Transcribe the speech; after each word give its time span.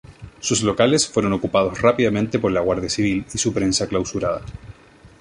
Sus 0.39 0.63
locales 0.63 1.07
fueron 1.07 1.31
ocupados 1.33 1.79
rápidamente 1.83 2.39
por 2.39 2.51
la 2.51 2.61
Guardia 2.61 2.89
Civil 2.89 3.23
y 3.31 3.37
su 3.37 3.53
prensa 3.53 3.85
clausurada. 3.85 4.41